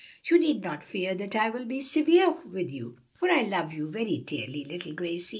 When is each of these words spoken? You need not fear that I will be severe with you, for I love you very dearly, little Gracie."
You 0.31 0.39
need 0.39 0.63
not 0.63 0.83
fear 0.83 1.13
that 1.13 1.35
I 1.35 1.51
will 1.51 1.65
be 1.65 1.79
severe 1.79 2.31
with 2.43 2.71
you, 2.71 2.97
for 3.19 3.29
I 3.29 3.43
love 3.43 3.71
you 3.71 3.91
very 3.91 4.17
dearly, 4.25 4.65
little 4.65 4.93
Gracie." 4.93 5.29